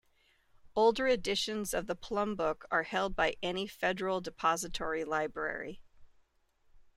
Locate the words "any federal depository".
3.43-5.05